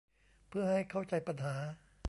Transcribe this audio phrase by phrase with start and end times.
[0.49, 1.55] เพื่อให้เข้าใจปัญหา